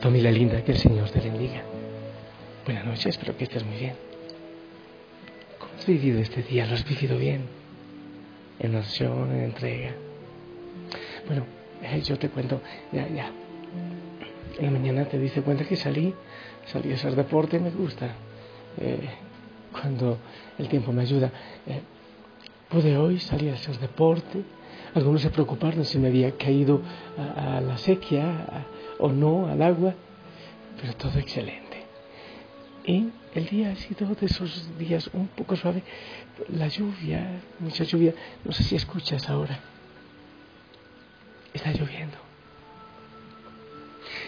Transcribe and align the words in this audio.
Familia 0.00 0.30
linda, 0.30 0.62
que 0.62 0.72
el 0.72 0.78
Señor 0.78 1.10
te 1.10 1.18
bendiga. 1.18 1.60
Buenas 2.64 2.84
noches, 2.84 3.06
espero 3.06 3.36
que 3.36 3.44
estés 3.44 3.64
muy 3.64 3.78
bien. 3.78 3.94
¿Cómo 5.58 5.72
has 5.76 5.86
vivido 5.86 6.20
este 6.20 6.44
día? 6.44 6.66
¿Lo 6.66 6.74
has 6.74 6.84
vivido 6.88 7.18
bien? 7.18 7.42
En 8.60 8.76
oración, 8.76 9.32
en 9.32 9.42
entrega. 9.42 9.90
Bueno, 11.26 11.46
eh, 11.82 12.00
yo 12.02 12.16
te 12.16 12.28
cuento, 12.28 12.60
ya, 12.92 13.08
ya. 13.08 13.32
En 14.60 14.66
la 14.66 14.70
mañana 14.70 15.04
te 15.06 15.18
diste 15.18 15.42
cuenta 15.42 15.64
que 15.64 15.74
salí, 15.74 16.14
salí 16.66 16.92
a 16.92 16.94
hacer 16.94 17.16
deporte, 17.16 17.58
me 17.58 17.70
gusta. 17.70 18.14
Eh, 18.80 19.08
cuando 19.72 20.18
el 20.58 20.68
tiempo 20.68 20.92
me 20.92 21.02
ayuda. 21.02 21.32
Eh, 21.66 21.80
pude 22.68 22.96
hoy 22.96 23.18
salir 23.18 23.50
a 23.50 23.54
hacer 23.54 23.76
deporte. 23.80 24.44
Algunos 24.94 25.22
se 25.22 25.30
preocuparon 25.30 25.84
si 25.84 25.98
me 25.98 26.06
había 26.06 26.30
caído 26.36 26.82
a, 27.16 27.60
la 27.60 27.76
sequía 27.76 28.46
o 28.98 29.12
no 29.12 29.48
al 29.48 29.62
agua, 29.62 29.94
pero 30.80 30.94
todo 30.94 31.18
excelente. 31.18 31.84
Y 32.84 33.10
el 33.34 33.46
día 33.46 33.72
ha 33.72 33.76
sido 33.76 34.14
de 34.14 34.26
esos 34.26 34.78
días 34.78 35.10
un 35.12 35.28
poco 35.28 35.56
suave. 35.56 35.82
La 36.48 36.68
lluvia, 36.68 37.40
mucha 37.58 37.84
lluvia, 37.84 38.14
no 38.44 38.52
sé 38.52 38.62
si 38.62 38.76
escuchas 38.76 39.28
ahora. 39.28 39.58
Está 41.52 41.72
lloviendo. 41.72 42.16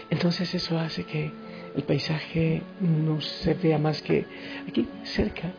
Entonces 0.09 0.53
eso 0.53 0.77
hace 0.77 1.05
que 1.05 1.31
el 1.75 1.83
paisaje 1.83 2.61
no 2.81 3.21
se 3.21 3.53
vea 3.53 3.77
más 3.77 4.01
que 4.01 4.25
aquí 4.67 4.87
cerca, 5.03 5.51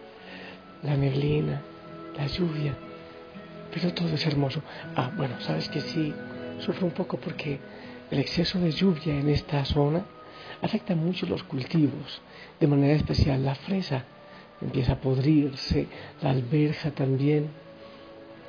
la 0.82 0.96
neblina, 0.96 1.62
la 2.16 2.26
lluvia, 2.26 2.74
pero 3.72 3.92
todo 3.94 4.14
es 4.14 4.26
hermoso. 4.26 4.62
Ah, 4.94 5.10
bueno, 5.16 5.40
sabes 5.40 5.68
que 5.68 5.80
sí, 5.80 6.12
sufro 6.62 6.86
un 6.86 6.92
poco 6.92 7.18
porque 7.18 7.58
el 8.10 8.18
exceso 8.18 8.58
de 8.58 8.70
lluvia 8.70 9.18
en 9.18 9.28
esta 9.28 9.64
zona 9.64 10.04
afecta 10.60 10.94
mucho 10.94 11.26
los 11.26 11.42
cultivos, 11.42 12.22
de 12.60 12.66
manera 12.66 12.94
especial 12.94 13.44
la 13.44 13.54
fresa 13.54 14.04
empieza 14.62 14.92
a 14.92 15.00
podrirse, 15.00 15.86
la 16.22 16.30
alberja 16.30 16.90
también. 16.92 17.48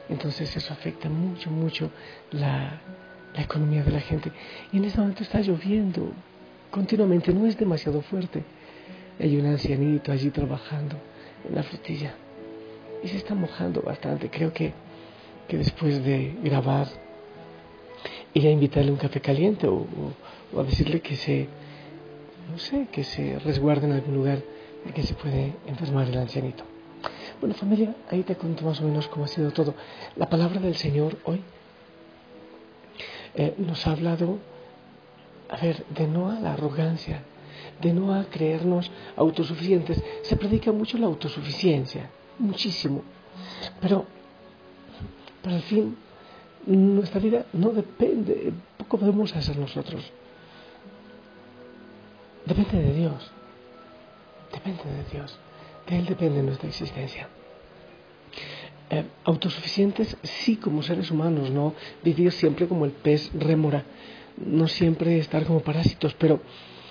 Entonces 0.10 0.56
eso 0.56 0.74
afecta 0.74 1.10
mucho, 1.10 1.50
mucho 1.50 1.90
la, 2.32 2.82
la 3.34 3.42
economía 3.42 3.84
de 3.84 3.92
la 3.92 4.02
gente. 4.02 4.32
Y 4.72 4.78
en 4.78 4.86
este 4.86 5.00
momento 5.00 5.24
está 5.24 5.42
lloviendo 5.42 6.12
continuamente, 6.70 7.34
no 7.34 7.46
es 7.46 7.58
demasiado 7.58 8.02
fuerte. 8.02 8.44
Hay 9.20 9.36
un 9.38 9.46
ancianito 9.46 10.12
allí 10.12 10.30
trabajando 10.30 10.96
en 11.48 11.56
la 11.56 11.64
frutilla 11.64 12.14
y 13.04 13.08
se 13.08 13.18
está 13.18 13.36
mojando 13.36 13.82
bastante. 13.82 14.30
Creo 14.30 14.54
que, 14.54 14.74
que 15.48 15.58
después 15.58 16.04
de 16.04 16.36
grabar 16.44 16.88
ir 18.34 18.48
a 18.48 18.52
invitarle 18.52 18.92
un 18.92 18.98
café 18.98 19.22
caliente 19.22 19.68
o, 19.68 19.76
o- 19.76 20.14
o 20.54 20.60
a 20.60 20.64
decirle 20.64 21.02
que 21.02 21.16
se, 21.16 21.48
no 22.52 22.58
sé, 22.58 22.88
que 22.92 23.04
se 23.04 23.40
resguarde 23.40 23.88
en 23.88 23.94
algún 23.94 24.16
lugar 24.16 24.40
porque 24.84 25.04
se 25.04 25.14
puede 25.14 25.54
enfermar 25.68 26.08
el 26.10 26.18
ancianito. 26.18 26.64
Bueno, 27.40 27.56
familia, 27.56 27.96
ahí 28.10 28.24
te 28.24 28.36
cuento 28.36 28.64
más 28.66 28.80
o 28.82 28.86
menos 28.86 29.08
cómo 29.08 29.26
ha 29.26 29.28
sido 29.28 29.52
todo. 29.52 29.76
La 30.16 30.30
palabra 30.30 30.60
del 30.60 30.76
Señor 30.76 31.18
hoy 31.26 31.42
eh, 33.36 33.56
nos 33.58 33.86
ha 33.88 33.92
hablado, 33.92 34.40
a 35.50 35.58
ver, 35.58 35.86
de 35.90 36.08
no 36.08 36.30
a 36.30 36.40
la 36.40 36.54
arrogancia, 36.54 37.24
de 37.82 37.94
no 37.94 38.14
a 38.14 38.26
creernos 38.26 38.92
autosuficientes. 39.16 40.02
Se 40.24 40.36
predica 40.36 40.72
mucho 40.72 40.98
la 40.98 41.08
autosuficiencia, 41.08 42.10
muchísimo. 42.40 43.04
Pero, 43.82 44.06
pero 45.42 45.56
al 45.56 45.62
fin, 45.64 45.96
nuestra 46.66 47.20
vida 47.20 47.46
no 47.54 47.70
depende, 47.70 48.54
poco 48.78 48.98
podemos 48.98 49.36
hacer 49.36 49.58
nosotros. 49.58 50.04
Depende 52.46 52.82
de 52.82 52.94
Dios. 52.94 53.32
Depende 54.52 54.84
de 54.84 55.04
Dios. 55.12 55.38
De 55.88 55.98
Él 55.98 56.06
depende 56.06 56.44
nuestra 56.44 56.68
existencia. 56.68 57.28
Eh, 58.90 59.06
autosuficientes, 59.24 60.18
sí, 60.24 60.58
como 60.58 60.84
seres 60.84 61.10
humanos, 61.10 61.50
no 61.50 61.74
vivir 62.04 62.32
siempre 62.32 62.68
como 62.68 62.86
el 62.86 62.92
pez 62.92 63.32
rémora, 63.34 63.84
no 64.38 64.68
siempre 64.68 65.18
estar 65.18 65.46
como 65.46 65.62
parásitos, 65.62 66.14
pero, 66.16 66.42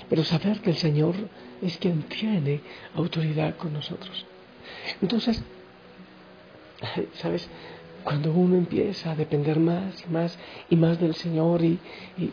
pero 0.09 0.25
saber 0.25 0.61
que 0.61 0.71
el 0.71 0.77
Señor 0.77 1.15
es 1.61 1.77
quien 1.78 2.03
tiene 2.05 2.61
autoridad 2.94 3.56
con 3.56 3.72
nosotros. 3.72 4.27
Entonces, 5.00 5.43
¿sabes? 7.15 7.49
Cuando 8.04 8.32
uno 8.32 8.56
empieza 8.56 9.12
a 9.12 9.16
depender 9.16 9.60
más 9.60 10.04
y 10.04 10.10
más 10.10 10.38
y 10.68 10.76
más 10.76 10.98
del 10.98 11.14
Señor 11.14 11.62
y, 11.62 11.78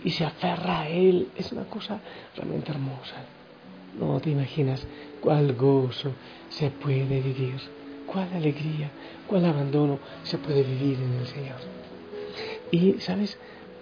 se 0.10 0.26
aferra 0.26 0.82
a 0.82 0.90
Él, 0.90 1.30
es 1.36 1.52
una 1.52 1.66
cosa 1.66 2.00
realmente 2.36 2.72
hermosa. 2.72 3.16
No 4.00 4.20
te 4.20 4.32
imaginas 4.32 4.86
cuál 5.22 5.54
gozo 5.56 6.14
se 6.50 6.72
puede 6.72 7.22
vivir, 7.22 7.60
cuál 8.08 8.34
alegría, 8.34 8.90
cuál 9.28 9.46
abandono 9.46 10.00
se 10.24 10.38
puede 10.38 10.64
vivir 10.64 10.98
en 11.00 11.14
el 11.20 11.28
Señor. 11.28 11.58
Y, 12.72 13.00
¿sabes? 13.00 13.38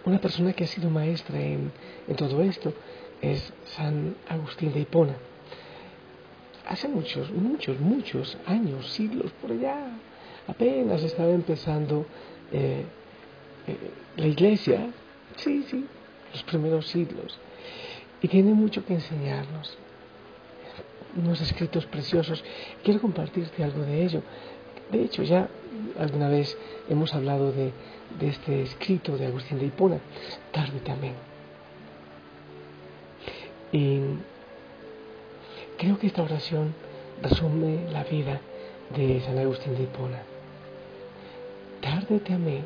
Una 0.05 0.19
persona 0.19 0.53
que 0.53 0.63
ha 0.63 0.67
sido 0.67 0.89
maestra 0.89 1.39
en, 1.39 1.71
en 2.07 2.15
todo 2.15 2.41
esto 2.41 2.73
es 3.21 3.53
San 3.65 4.15
Agustín 4.27 4.73
de 4.73 4.81
Hipona. 4.81 5.15
Hace 6.67 6.87
muchos, 6.89 7.31
muchos, 7.31 7.79
muchos 7.79 8.37
años, 8.45 8.91
siglos 8.91 9.31
por 9.41 9.51
allá, 9.51 9.87
apenas 10.47 11.03
estaba 11.03 11.31
empezando 11.31 12.05
eh, 12.51 12.83
eh, 13.67 13.77
la 14.15 14.27
iglesia, 14.27 14.87
sí, 15.35 15.65
sí, 15.69 15.85
los 16.31 16.43
primeros 16.43 16.87
siglos. 16.87 17.37
Y 18.21 18.27
tiene 18.27 18.53
mucho 18.53 18.83
que 18.85 18.93
enseñarnos, 18.93 19.77
unos 21.15 21.41
escritos 21.41 21.85
preciosos. 21.85 22.43
Quiero 22.83 23.01
compartirte 23.01 23.63
algo 23.63 23.81
de 23.81 24.03
ello. 24.03 24.21
De 24.91 25.03
hecho, 25.03 25.23
ya 25.23 25.49
alguna 25.99 26.29
vez 26.29 26.57
hemos 26.89 27.13
hablado 27.13 27.51
de, 27.51 27.71
de 28.19 28.27
este 28.27 28.61
escrito 28.61 29.17
de 29.17 29.27
Agustín 29.27 29.59
de 29.59 29.65
Hipona, 29.65 29.99
tarde 30.51 30.79
también. 30.79 31.13
Y 33.71 33.99
creo 35.77 35.99
que 35.99 36.07
esta 36.07 36.23
oración 36.23 36.73
resume 37.21 37.91
la 37.91 38.03
vida 38.03 38.39
de 38.95 39.21
San 39.21 39.37
Agustín 39.37 39.75
de 39.75 39.83
Hipona. 39.83 40.36
Tarde 41.87 42.19
te 42.19 42.33
amé, 42.33 42.63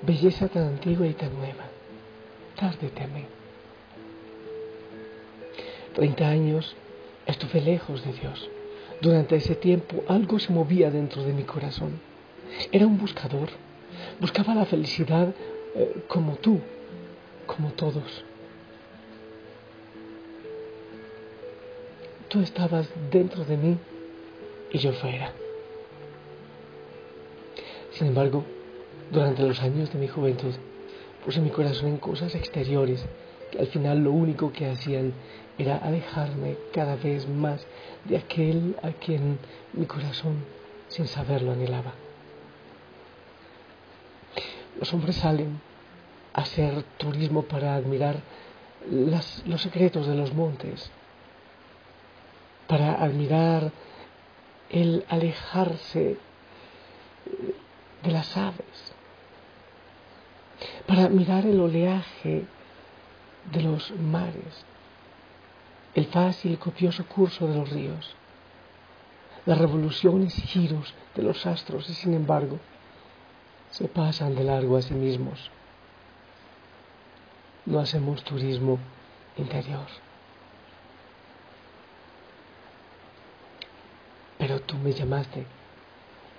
belleza 0.00 0.48
tan 0.48 0.68
antigua 0.68 1.06
y 1.06 1.12
tan 1.12 1.34
nueva. 1.36 1.66
Tarde 2.58 2.88
te 2.88 3.02
amé. 3.02 3.26
Treinta 5.94 6.28
años 6.28 6.74
estuve 7.26 7.60
lejos 7.60 8.02
de 8.06 8.12
Dios. 8.14 8.48
Durante 9.02 9.36
ese 9.36 9.54
tiempo 9.54 10.02
algo 10.08 10.38
se 10.38 10.50
movía 10.50 10.90
dentro 10.90 11.22
de 11.24 11.34
mi 11.34 11.42
corazón. 11.42 12.00
Era 12.72 12.86
un 12.86 12.96
buscador. 12.96 13.50
Buscaba 14.18 14.54
la 14.54 14.64
felicidad 14.64 15.34
eh, 15.74 16.04
como 16.08 16.36
tú, 16.36 16.58
como 17.46 17.72
todos. 17.72 18.24
Tú 22.28 22.40
estabas 22.40 22.88
dentro 23.10 23.44
de 23.44 23.58
mí 23.58 23.76
y 24.72 24.78
yo 24.78 24.94
fuera. 24.94 25.34
Sin 27.98 28.06
embargo, 28.06 28.44
durante 29.10 29.42
los 29.42 29.60
años 29.60 29.92
de 29.92 29.98
mi 29.98 30.06
juventud, 30.06 30.54
puse 31.24 31.40
mi 31.40 31.50
corazón 31.50 31.88
en 31.88 31.96
cosas 31.96 32.32
exteriores 32.36 33.04
que 33.50 33.58
al 33.58 33.66
final 33.66 34.04
lo 34.04 34.12
único 34.12 34.52
que 34.52 34.70
hacían 34.70 35.12
era 35.58 35.78
alejarme 35.78 36.56
cada 36.72 36.94
vez 36.94 37.26
más 37.26 37.66
de 38.04 38.18
aquel 38.18 38.76
a 38.84 38.92
quien 38.92 39.40
mi 39.72 39.84
corazón, 39.86 40.44
sin 40.86 41.08
saberlo, 41.08 41.50
anhelaba. 41.50 41.92
Los 44.78 44.94
hombres 44.94 45.16
salen 45.16 45.60
a 46.34 46.42
hacer 46.42 46.84
turismo 46.98 47.42
para 47.42 47.74
admirar 47.74 48.20
los 48.88 49.60
secretos 49.60 50.06
de 50.06 50.14
los 50.14 50.32
montes, 50.32 50.88
para 52.68 53.02
admirar 53.02 53.72
el 54.70 55.04
alejarse 55.08 56.16
de 58.08 58.14
las 58.14 58.36
aves. 58.38 58.94
para 60.86 61.08
mirar 61.10 61.44
el 61.44 61.60
oleaje 61.60 62.46
de 63.52 63.62
los 63.62 63.92
mares, 63.92 64.64
el 65.94 66.06
fácil 66.06 66.52
y 66.52 66.56
copioso 66.56 67.04
curso 67.04 67.46
de 67.46 67.54
los 67.54 67.68
ríos, 67.68 68.16
las 69.44 69.58
revoluciones 69.58 70.36
y 70.38 70.42
giros 70.42 70.94
de 71.14 71.22
los 71.22 71.44
astros 71.44 71.88
y 71.90 71.94
sin 71.94 72.14
embargo 72.14 72.58
se 73.70 73.86
pasan 73.88 74.34
de 74.34 74.44
largo 74.44 74.78
a 74.78 74.82
sí 74.82 74.94
mismos. 74.94 75.50
No 77.66 77.78
hacemos 77.78 78.24
turismo 78.24 78.78
interior. 79.36 79.86
Pero 84.38 84.60
tú 84.62 84.76
me 84.78 84.92
llamaste 84.92 85.46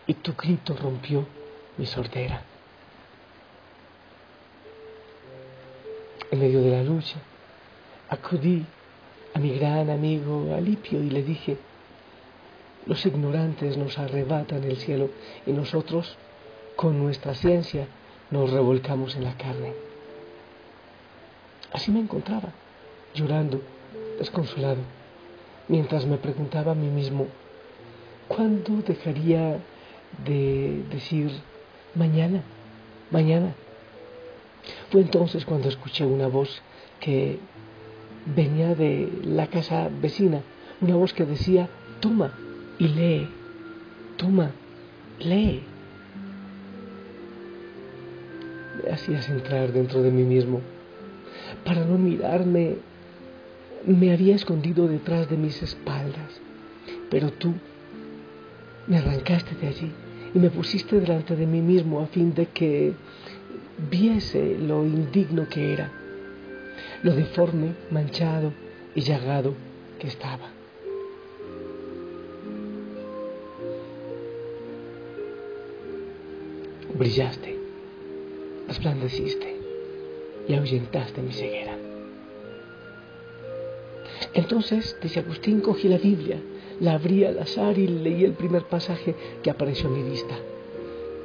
y 0.07 0.15
tu 0.15 0.33
grito 0.33 0.75
rompió 0.75 1.38
mi 1.79 1.85
sordera. 1.85 2.41
En 6.29 6.39
medio 6.39 6.61
de 6.61 6.71
la 6.71 6.83
lucha, 6.83 7.15
acudí 8.09 8.65
a 9.33 9.39
mi 9.39 9.57
gran 9.57 9.89
amigo 9.89 10.53
Alipio 10.53 11.01
y 11.01 11.09
le 11.09 11.23
dije, 11.23 11.57
los 12.85 13.05
ignorantes 13.05 13.77
nos 13.77 13.97
arrebatan 13.97 14.65
el 14.65 14.75
cielo 14.75 15.09
y 15.45 15.53
nosotros, 15.53 16.17
con 16.75 16.99
nuestra 16.99 17.33
ciencia, 17.33 17.87
nos 18.29 18.51
revolcamos 18.51 19.15
en 19.15 19.23
la 19.23 19.37
carne. 19.37 19.71
Así 21.71 21.91
me 21.91 22.01
encontraba, 22.01 22.49
llorando, 23.13 23.61
desconsolado, 24.17 24.81
mientras 25.69 26.05
me 26.05 26.17
preguntaba 26.17 26.73
a 26.73 26.75
mí 26.75 26.89
mismo, 26.89 27.27
¿cuándo 28.27 28.81
dejaría 28.85 29.59
de 30.25 30.83
decir 30.91 31.31
mañana, 31.95 32.43
mañana? 33.11 33.53
Fue 34.91 35.01
entonces 35.01 35.45
cuando 35.45 35.69
escuché 35.69 36.05
una 36.05 36.27
voz 36.27 36.61
que 36.99 37.39
venía 38.25 38.75
de 38.75 39.09
la 39.23 39.47
casa 39.47 39.89
vecina, 40.01 40.41
una 40.81 40.95
voz 40.95 41.13
que 41.13 41.25
decía, 41.25 41.69
toma 41.99 42.33
y 42.77 42.87
lee, 42.87 43.29
toma, 44.17 44.51
lee. 45.19 45.63
Me 48.83 48.91
hacías 48.91 49.29
entrar 49.29 49.71
dentro 49.71 50.01
de 50.01 50.11
mí 50.11 50.23
mismo. 50.23 50.61
Para 51.65 51.83
no 51.83 51.97
mirarme, 51.97 52.77
me 53.85 54.13
había 54.13 54.35
escondido 54.35 54.87
detrás 54.87 55.29
de 55.29 55.37
mis 55.37 55.61
espaldas, 55.61 56.41
pero 57.09 57.31
tú 57.31 57.53
me 58.87 58.97
arrancaste 58.97 59.55
de 59.55 59.67
allí 59.67 59.91
y 60.33 60.39
me 60.39 60.49
pusiste 60.49 60.99
delante 60.99 61.35
de 61.35 61.45
mí 61.45 61.61
mismo 61.61 62.01
a 62.01 62.07
fin 62.07 62.33
de 62.33 62.47
que 62.47 62.93
viese 63.89 64.57
lo 64.59 64.85
indigno 64.85 65.47
que 65.47 65.73
era, 65.73 65.91
lo 67.03 67.13
deforme, 67.13 67.73
manchado 67.91 68.53
y 68.95 69.01
llagado 69.01 69.53
que 69.99 70.07
estaba. 70.07 70.51
Brillaste, 76.93 77.57
resplandeciste 78.67 79.57
y 80.47 80.53
ahuyentaste 80.53 81.21
mi 81.21 81.31
ceguera. 81.31 81.77
Entonces, 84.33 84.97
dice 85.01 85.19
Agustín, 85.21 85.61
cogí 85.61 85.87
la 85.87 85.97
Biblia, 85.97 86.39
la 86.79 86.93
abrí 86.93 87.25
al 87.25 87.39
azar 87.39 87.77
y 87.77 87.87
leí 87.87 88.23
el 88.23 88.33
primer 88.33 88.63
pasaje 88.63 89.15
que 89.43 89.49
apareció 89.49 89.89
a 89.89 89.91
mi 89.91 90.03
vista. 90.03 90.35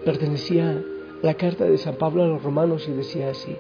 Pertenecía 0.05 0.83
la 1.23 1.35
carta 1.35 1.65
de 1.65 1.79
San 1.79 1.97
Pablo 1.97 2.25
a 2.25 2.27
los 2.27 2.43
romanos 2.43 2.87
y 2.89 2.93
decía 2.93 3.31
así, 3.31 3.57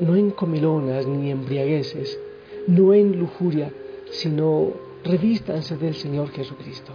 no 0.00 0.14
en 0.14 0.30
comilonas 0.30 1.06
ni 1.06 1.30
embriagueces, 1.30 2.18
no 2.66 2.92
en 2.92 3.18
lujuria, 3.18 3.72
sino 4.10 4.72
revístanse 5.04 5.76
del 5.76 5.94
Señor 5.94 6.30
Jesucristo. 6.30 6.92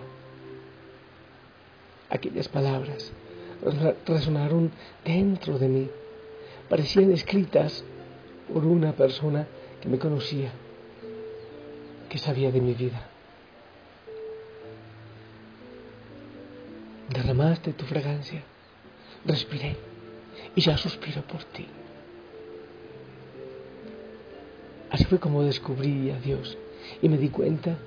Aquellas 2.10 2.48
palabras 2.48 3.12
resonaron 4.06 4.72
dentro 5.06 5.58
de 5.58 5.68
mí, 5.68 5.90
parecían 6.70 7.12
escritas 7.12 7.84
por 8.54 8.66
una 8.66 8.94
persona 8.94 9.48
que 9.80 9.90
me 9.90 9.98
conocía, 9.98 10.52
que 12.10 12.18
sabía 12.18 12.52
de 12.52 12.62
mi 12.62 12.74
vida. 12.74 13.11
Derramaste 17.14 17.74
tu 17.74 17.86
fragancia 17.86 18.42
respiré 19.26 19.76
y 20.56 20.62
ya 20.62 20.78
suspiro 20.78 21.22
por 21.24 21.44
ti. 21.46 21.68
Así 24.90 25.06
fue 25.06 25.20
como 25.20 25.44
descubrí 25.44 26.10
a 26.12 26.20
Dios 26.20 26.58
y 27.02 27.08
me 27.08 27.18
di 27.18 27.30
cuenta 27.30 27.78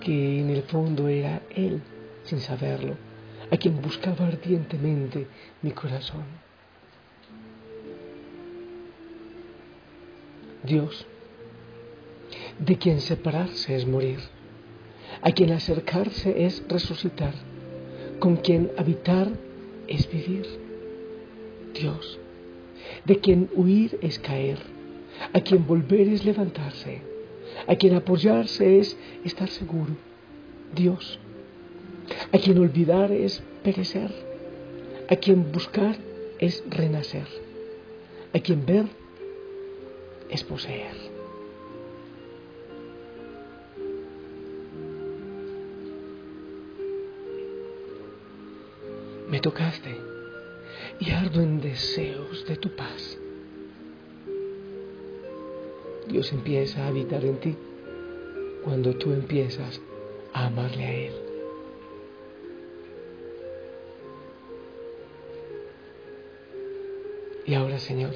que 0.00 0.40
en 0.40 0.50
el 0.50 0.62
fondo 0.62 1.08
era 1.08 1.42
Él, 1.50 1.82
sin 2.24 2.40
saberlo, 2.40 2.96
a 3.50 3.56
quien 3.56 3.80
buscaba 3.82 4.26
ardientemente 4.26 5.26
mi 5.62 5.72
corazón. 5.72 6.24
Dios, 10.62 11.06
de 12.58 12.76
quien 12.78 13.00
separarse 13.00 13.76
es 13.76 13.86
morir, 13.86 14.20
a 15.22 15.32
quien 15.32 15.52
acercarse 15.52 16.44
es 16.46 16.62
resucitar, 16.68 17.34
con 18.18 18.36
quien 18.36 18.70
habitar 18.76 19.28
es 19.86 20.10
vivir. 20.10 20.46
Dios, 21.74 22.18
de 23.04 23.18
quien 23.18 23.48
huir 23.54 23.98
es 24.02 24.18
caer, 24.18 24.58
a 25.32 25.40
quien 25.40 25.66
volver 25.66 26.08
es 26.08 26.24
levantarse, 26.24 27.02
a 27.66 27.74
quien 27.76 27.94
apoyarse 27.94 28.78
es 28.78 28.96
estar 29.24 29.48
seguro, 29.48 29.92
Dios, 30.74 31.18
a 32.32 32.38
quien 32.38 32.58
olvidar 32.58 33.12
es 33.12 33.42
perecer, 33.62 34.10
a 35.08 35.16
quien 35.16 35.52
buscar 35.52 35.96
es 36.38 36.62
renacer, 36.68 37.26
a 38.32 38.38
quien 38.38 38.64
ver 38.64 38.86
es 40.30 40.44
poseer. 40.44 41.17
Me 49.28 49.40
tocaste 49.40 49.94
y 51.00 51.10
ardo 51.10 51.42
en 51.42 51.60
deseos 51.60 52.46
de 52.46 52.56
tu 52.56 52.74
paz. 52.74 53.18
Dios 56.08 56.32
empieza 56.32 56.84
a 56.84 56.88
habitar 56.88 57.22
en 57.24 57.38
ti 57.38 57.56
cuando 58.64 58.96
tú 58.96 59.12
empiezas 59.12 59.82
a 60.32 60.46
amarle 60.46 60.84
a 60.84 60.94
Él. 60.94 61.12
Y 67.44 67.54
ahora, 67.54 67.78
Señor, 67.78 68.14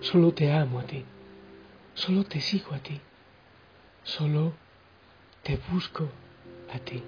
solo 0.00 0.32
te 0.32 0.50
amo 0.50 0.80
a 0.80 0.84
ti, 0.84 1.04
solo 1.94 2.24
te 2.24 2.40
sigo 2.40 2.72
a 2.74 2.78
ti, 2.78 2.98
solo 4.04 4.54
te 5.42 5.58
busco 5.70 6.08
a 6.72 6.78
ti. 6.78 7.02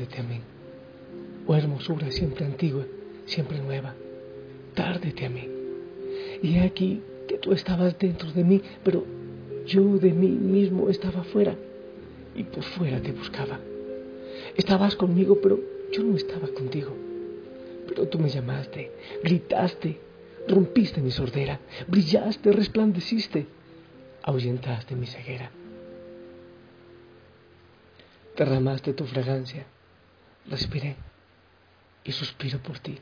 Tárdete 0.00 0.20
a 0.20 0.22
mí. 0.22 0.40
Oh 1.46 1.54
hermosura 1.54 2.10
siempre 2.10 2.46
antigua, 2.46 2.86
siempre 3.26 3.58
nueva, 3.58 3.94
tárdete 4.74 5.26
a 5.26 5.30
mí. 5.30 5.46
Y 6.42 6.58
aquí 6.58 7.02
que 7.28 7.36
tú 7.36 7.52
estabas 7.52 7.98
dentro 7.98 8.32
de 8.32 8.44
mí, 8.44 8.62
pero 8.82 9.04
yo 9.66 9.82
de 9.98 10.12
mí 10.12 10.28
mismo 10.28 10.88
estaba 10.88 11.22
fuera 11.24 11.54
y 12.34 12.44
por 12.44 12.62
fuera 12.62 13.00
te 13.02 13.12
buscaba. 13.12 13.58
Estabas 14.56 14.96
conmigo, 14.96 15.38
pero 15.42 15.60
yo 15.92 16.02
no 16.02 16.16
estaba 16.16 16.48
contigo. 16.48 16.96
Pero 17.88 18.08
tú 18.08 18.18
me 18.18 18.30
llamaste, 18.30 18.92
gritaste, 19.22 19.98
rompiste 20.48 21.02
mi 21.02 21.10
sordera, 21.10 21.60
brillaste, 21.88 22.52
resplandeciste, 22.52 23.46
ahuyentaste 24.22 24.94
mi 24.94 25.06
ceguera 25.06 25.50
derramaste 28.36 28.94
tu 28.94 29.04
fragancia. 29.04 29.66
Respiré 30.46 30.96
y 32.04 32.12
suspiro 32.12 32.58
por 32.58 32.78
ti. 32.78 32.98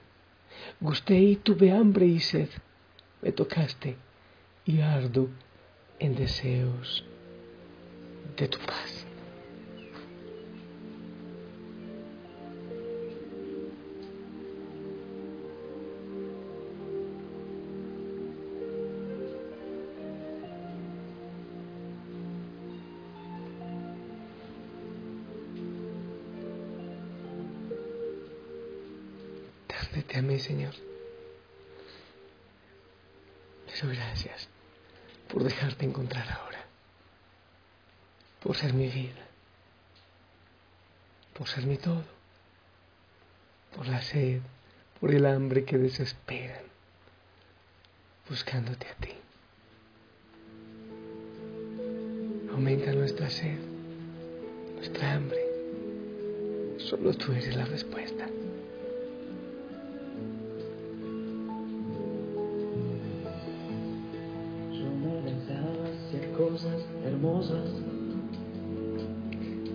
Gusté 0.81 1.19
y 1.19 1.37
tuve 1.37 1.73
hambre 1.73 2.07
y 2.07 2.21
sed. 2.21 2.49
Me 3.23 3.33
tocaste 3.33 3.97
y 4.65 4.81
ardo 4.81 5.29
en 5.99 6.15
deseos 6.15 7.05
de 8.37 8.49
tu 8.49 8.59
paz. 8.59 8.98
Mí, 30.23 30.39
Señor. 30.39 30.75
Pero 33.67 33.93
gracias 33.93 34.49
por 35.33 35.45
dejarte 35.45 35.85
encontrar 35.85 36.29
ahora, 36.31 36.65
por 38.43 38.57
ser 38.57 38.73
mi 38.73 38.89
vida, 38.89 39.27
por 41.35 41.47
ser 41.47 41.67
mi 41.67 41.77
todo, 41.77 42.05
por 43.77 43.87
la 43.87 44.03
sed, 44.03 44.41
por 45.01 45.15
el 45.15 45.27
hambre 45.27 45.65
que 45.65 45.79
desesperan, 45.79 46.65
buscándote 48.29 48.89
a 48.89 48.95
ti. 48.95 49.13
Aumenta 52.51 52.93
nuestra 52.93 53.31
sed, 53.31 53.59
nuestra 54.75 55.13
hambre. 55.13 55.45
Solo 56.79 57.15
tú 57.15 57.33
eres 57.33 57.55
la 57.55 57.67
respuesta. 57.67 58.27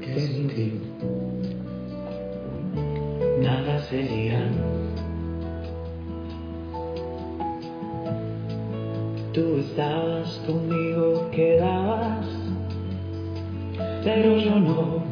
Que 0.01 0.19
sin 0.19 0.47
ti 0.49 0.81
nada 3.39 3.79
serían. 3.89 4.51
Tú 9.33 9.57
estabas 9.57 10.41
conmigo, 10.45 11.29
quedabas, 11.31 12.25
pero 14.03 14.37
yo 14.37 14.59
no. 14.59 15.03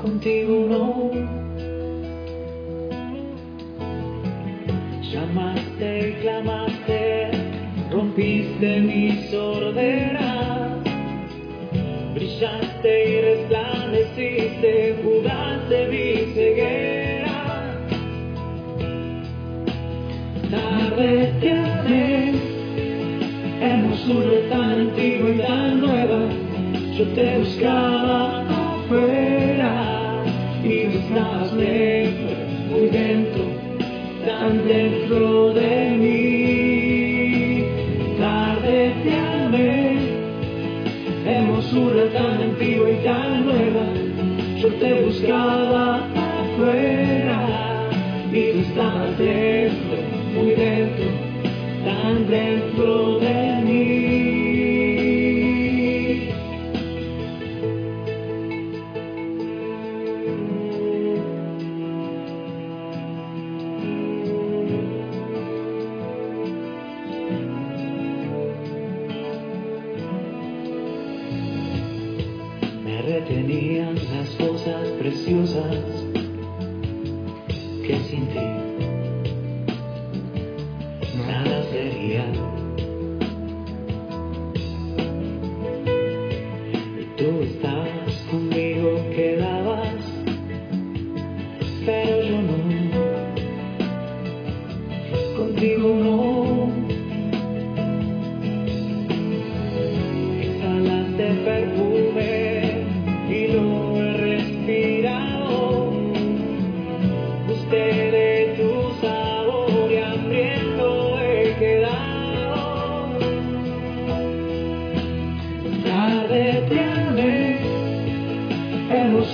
Contigo 0.00 0.66
no. 0.68 1.43
Hermosura 24.04 24.48
tan 24.50 24.80
antigua 24.80 25.30
y 25.30 25.38
tan 25.38 25.80
nueva, 25.80 26.20
yo 26.98 27.04
te 27.14 27.38
buscaba 27.38 28.42
afuera 28.42 30.22
y 30.62 30.72
estabas 30.96 31.56
dentro, 31.56 32.36
muy 32.70 32.88
dentro 32.88 33.44
tan 34.26 34.66
dentro 34.66 35.54
de 35.54 35.96
mí. 36.00 37.64
Tarde 38.18 38.94
te 39.04 39.14
amé, 39.16 39.98
hermosura 41.26 42.04
tan 42.12 42.42
antigua 42.42 42.90
y 42.90 42.96
tan 43.04 43.46
nueva. 43.46 43.86
Yo 44.58 44.68
te 44.74 44.94
buscaba 45.02 46.06
afuera 46.42 47.88
y 48.32 48.60
estabas 48.60 49.18
dentro, 49.18 49.96
muy 50.34 50.50
dentro, 50.50 51.04
tan 51.84 52.24
dentro 52.26 53.20
nada 81.74 82.63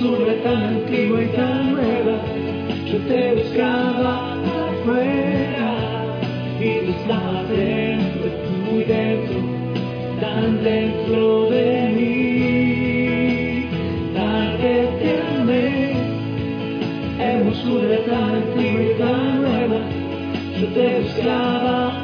hermosura 0.00 0.34
tan 0.42 0.62
antigua 0.62 1.22
y 1.22 1.26
tan 1.28 1.72
nueva. 1.72 2.16
Yo 2.90 2.98
te 3.06 3.34
buscaba 3.34 4.34
afuera 4.70 5.70
y 6.58 6.86
tú 6.86 6.92
estabas 6.92 7.48
dentro, 7.50 8.30
muy 8.70 8.84
dentro, 8.84 9.38
tan 10.20 10.64
dentro 10.64 11.50
de 11.50 11.88
mí. 11.96 13.68
Tarde 14.14 14.88
te 15.02 15.10
amé, 15.38 15.92
hermosura 17.18 17.98
tan 18.06 18.34
antigua 18.36 18.82
y 18.82 18.98
tan 18.98 19.42
nueva. 19.42 19.80
Yo 20.60 20.66
te 20.68 21.00
buscaba 21.00 21.99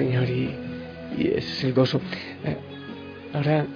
Señor, 0.00 0.30
y, 0.30 0.50
y 1.18 1.26
ese 1.26 1.38
es 1.52 1.64
el 1.64 1.74
gozo. 1.74 2.00
Eh, 2.42 2.56
ahora, 3.34 3.66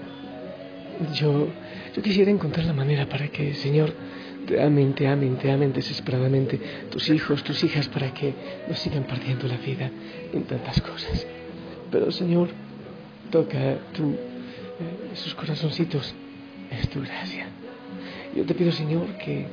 yo, 1.13 1.49
yo 1.95 2.03
quisiera 2.03 2.31
encontrar 2.31 2.65
la 2.65 2.73
manera 2.73 3.07
para 3.07 3.29
que, 3.29 3.53
Señor, 3.53 3.93
te 4.47 4.63
amen, 4.63 4.95
te 4.95 5.07
amen, 5.07 5.37
te 5.37 5.51
amen 5.51 5.75
desesperadamente 5.75 6.59
tus 6.91 7.11
hijos, 7.11 7.45
tus 7.45 7.63
hijas, 7.63 7.89
para 7.89 8.15
que 8.15 8.33
no 8.67 8.75
sigan 8.75 9.05
perdiendo 9.05 9.47
la 9.49 9.59
vida 9.59 9.91
en 10.33 10.45
tantas 10.45 10.81
cosas. 10.81 11.27
Pero, 11.91 12.11
Señor, 12.11 12.49
toca 13.31 13.77
tú, 13.93 14.13
eh, 14.15 15.11
esos 15.13 15.35
corazoncitos, 15.35 16.15
es 16.71 16.89
tu 16.89 17.03
gracia. 17.03 17.49
Yo 18.35 18.47
te 18.47 18.55
pido, 18.55 18.73
Señor, 18.73 19.09
que, 19.19 19.47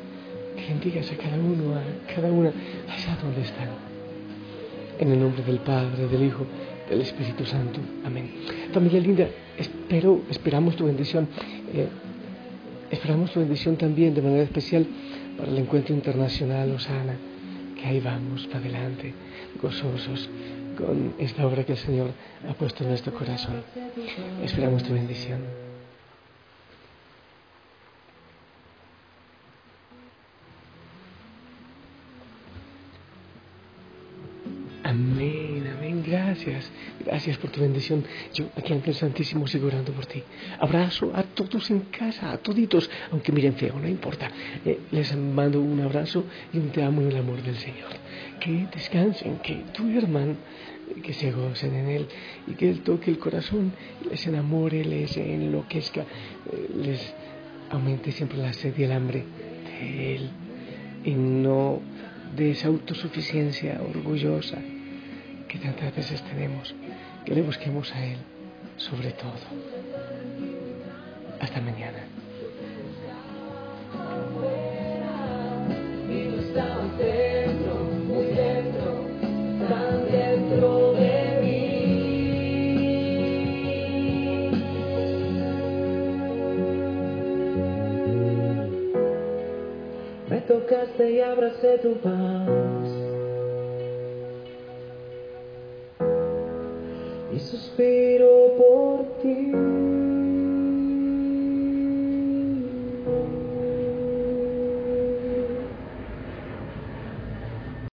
que 0.55 0.67
bendigas 0.69 1.11
a 1.11 1.17
cada 1.17 1.35
uno, 1.35 1.75
a 1.75 2.13
cada 2.15 2.31
una, 2.31 2.53
allá 2.87 3.17
donde 3.21 3.41
están. 3.41 3.90
En 5.01 5.12
el 5.12 5.20
nombre 5.20 5.41
del 5.43 5.58
Padre, 5.58 6.08
del 6.08 6.24
Hijo, 6.24 6.46
del 6.88 7.01
Espíritu 7.01 7.43
Santo. 7.43 7.79
Amén. 8.05 8.29
Familia 8.72 9.00
linda, 9.00 9.27
espero, 9.58 10.22
esperamos 10.29 10.75
tu 10.75 10.86
bendición. 10.86 11.27
Eh, 11.74 11.88
esperamos 12.91 13.31
tu 13.31 13.39
bendición 13.39 13.77
también 13.77 14.13
de 14.13 14.22
manera 14.22 14.43
especial 14.43 14.86
para 15.39 15.50
el 15.50 15.58
encuentro 15.58 15.96
internacional 15.96 16.72
Osana, 16.72 17.15
que 17.75 17.88
ahí 17.88 18.00
vamos 18.00 18.46
para 18.46 18.60
adelante, 18.60 19.12
gozosos 19.60 20.29
con 20.77 21.15
esta 21.17 21.48
obra 21.48 21.63
que 21.63 21.72
el 21.72 21.79
Señor 21.79 22.12
ha 22.48 22.53
puesto 22.53 22.84
en 22.84 22.89
nuestro 22.89 23.12
corazón. 23.12 23.63
Esperamos 24.43 24.84
tu 24.84 24.93
bendición. 24.93 25.60
Gracias, 36.45 36.71
gracias 37.05 37.38
por 37.38 37.51
tu 37.51 37.62
bendición. 37.62 38.03
Yo 38.33 38.50
aquí 38.55 38.74
ante 38.74 38.89
el 38.89 38.95
Santísimo 38.95 39.48
sigo 39.48 39.67
orando 39.67 39.91
por 39.93 40.05
ti. 40.05 40.24
Abrazo 40.60 41.12
a 41.13 41.24
todos 41.24 41.69
en 41.69 41.81
casa, 41.81 42.31
a 42.31 42.38
toditos, 42.38 42.89
aunque 43.12 43.31
miren 43.31 43.55
feo, 43.55 43.79
no 43.79 43.88
importa. 43.88 44.31
Eh, 44.65 44.79
les 44.91 45.15
mando 45.15 45.62
un 45.62 45.79
abrazo 45.81 46.25
y 46.53 46.57
un 46.57 46.69
te 46.69 46.83
amo 46.83 47.01
en 47.01 47.10
el 47.10 47.17
amor 47.17 47.41
del 47.41 47.57
Señor. 47.57 47.89
Que 48.39 48.67
descansen, 48.74 49.38
que 49.39 49.63
duerman, 49.77 50.38
que 51.03 51.13
se 51.13 51.31
gocen 51.31 51.75
en 51.75 51.88
Él 51.88 52.07
y 52.48 52.53
que 52.53 52.69
Él 52.69 52.81
toque 52.81 53.12
el 53.12 53.19
corazón, 53.19 53.71
les 54.10 54.25
enamore, 54.25 54.83
les 54.83 55.15
enloquezca, 55.17 56.01
eh, 56.01 56.69
les 56.75 57.13
aumente 57.69 58.12
siempre 58.12 58.38
la 58.38 58.53
sed 58.53 58.74
y 58.77 58.83
el 58.83 58.91
hambre 58.91 59.24
de 59.79 60.15
Él 60.15 60.29
y 61.03 61.12
no 61.12 61.81
de 62.36 62.51
esa 62.51 62.67
autosuficiencia 62.67 63.81
orgullosa 63.81 64.57
que 65.51 65.60
tantas 65.60 65.93
veces 65.93 66.22
tenemos, 66.24 66.74
que 67.25 67.36
le 67.36 67.41
busquemos 67.41 67.91
a 67.91 68.05
Él 68.05 68.17
sobre 68.77 69.12
todo. 69.12 69.34
Hasta 71.41 71.60
mañana. 71.60 72.08
Me 90.29 90.41
tocaste 90.41 91.12
y 91.12 91.20
abracé 91.20 91.77
tu 91.79 91.93
paz. 92.00 92.60